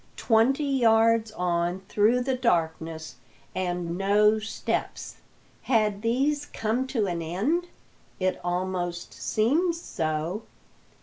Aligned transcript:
Twenty 0.17 0.63
yards 0.63 1.31
on 1.33 1.81
through 1.87 2.21
the 2.21 2.33
darkness, 2.35 3.17
and 3.53 3.99
no 3.99 4.39
steps. 4.39 5.17
Had 5.61 6.01
these 6.01 6.47
come 6.47 6.87
to 6.87 7.05
an 7.05 7.21
end? 7.21 7.67
It 8.19 8.41
almost 8.43 9.13
seemed 9.13 9.75
so. 9.75 10.41